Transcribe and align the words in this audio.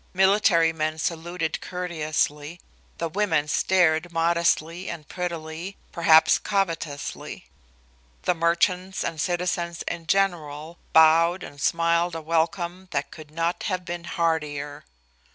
Military 0.15 0.73
men 0.73 0.97
saluted 0.97 1.61
courteously; 1.61 2.59
the 2.97 3.07
women 3.07 3.47
stared 3.47 4.11
modestly 4.11 4.89
and 4.89 5.07
prettily 5.07 5.77
perhaps 5.91 6.39
covetously; 6.39 7.45
the 8.23 8.33
merchants 8.33 9.03
and 9.03 9.21
citizens 9.21 9.83
in 9.83 10.07
general 10.07 10.79
bowed 10.91 11.43
and 11.43 11.61
smiled 11.61 12.15
a 12.15 12.21
welcome 12.21 12.87
that 12.89 13.11
could 13.11 13.29
not 13.29 13.61
have 13.69 13.85
been 13.85 14.05
heartier. 14.05 14.85